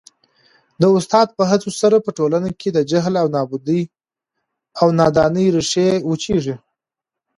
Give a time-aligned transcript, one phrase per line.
[0.81, 3.13] د استاد په هڅو سره په ټولنه کي د جهل
[4.81, 6.55] او نادانۍ ریښې وچیږي.